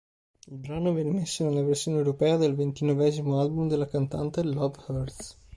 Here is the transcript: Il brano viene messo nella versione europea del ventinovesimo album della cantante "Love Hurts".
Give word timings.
Il 0.47 0.57
brano 0.57 0.93
viene 0.95 1.11
messo 1.11 1.43
nella 1.43 1.61
versione 1.61 1.97
europea 1.99 2.35
del 2.37 2.55
ventinovesimo 2.55 3.39
album 3.39 3.67
della 3.67 3.85
cantante 3.85 4.41
"Love 4.41 4.77
Hurts". 4.87 5.37